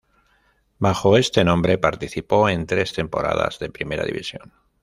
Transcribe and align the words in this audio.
Bajo 0.79 1.15
este 1.15 1.43
nombre 1.43 1.77
participó 1.77 2.49
en 2.49 2.65
tres 2.65 2.91
temporadas 2.91 3.59
de 3.59 3.69
primera 3.69 4.03
división. 4.03 4.51